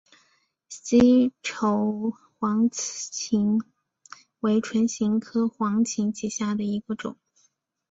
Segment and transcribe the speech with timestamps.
[0.67, 3.61] 西畴黄芩
[4.39, 7.17] 为唇形科黄芩属下的一个种。